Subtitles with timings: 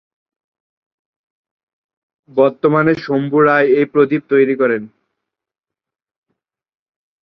[2.29, 4.83] বর্তমানে শম্ভু রায় এই প্রদীপ তৈরি করেন।